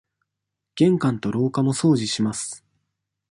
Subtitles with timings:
[0.73, 2.65] 玄関と廊下も掃除します。